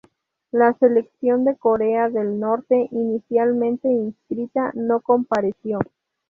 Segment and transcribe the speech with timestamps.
[0.49, 5.77] La selección de Corea del Norte, inicialmente inscrita, no compareció.